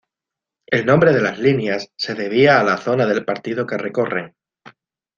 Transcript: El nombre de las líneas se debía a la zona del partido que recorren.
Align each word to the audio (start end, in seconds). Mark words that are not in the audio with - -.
El 0.67 0.87
nombre 0.87 1.13
de 1.13 1.21
las 1.21 1.37
líneas 1.37 1.91
se 1.95 2.15
debía 2.15 2.59
a 2.59 2.63
la 2.63 2.77
zona 2.77 3.05
del 3.05 3.23
partido 3.23 3.67
que 3.67 3.77
recorren. 3.77 4.35